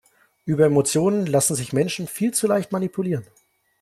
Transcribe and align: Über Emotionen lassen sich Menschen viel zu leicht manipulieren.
Über 0.45 0.65
Emotionen 0.65 1.27
lassen 1.27 1.53
sich 1.53 1.73
Menschen 1.73 2.07
viel 2.07 2.33
zu 2.33 2.47
leicht 2.47 2.71
manipulieren. 2.71 3.27